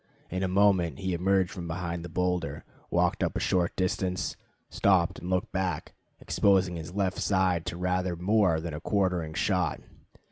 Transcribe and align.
In 0.31 0.41
a 0.41 0.47
moment 0.47 0.97
he 0.97 1.13
emerged 1.13 1.51
from 1.51 1.67
behind 1.67 2.03
the 2.03 2.09
boulder, 2.09 2.63
walked 2.89 3.21
up 3.23 3.37
a 3.37 3.39
short 3.39 3.75
distance, 3.75 4.35
stopped 4.67 5.19
and 5.19 5.29
looked 5.29 5.51
back, 5.51 5.93
exposing 6.19 6.75
his 6.75 6.95
left 6.95 7.19
side 7.19 7.67
to 7.67 7.77
rather 7.77 8.15
more 8.15 8.59
than 8.59 8.73
a 8.73 8.81
quartering 8.81 9.35
shot. 9.35 9.79